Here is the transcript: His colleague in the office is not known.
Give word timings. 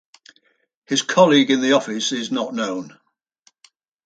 His 0.87 1.03
colleague 1.03 1.51
in 1.51 1.61
the 1.61 1.73
office 1.73 2.11
is 2.11 2.31
not 2.31 2.55
known. 2.55 2.97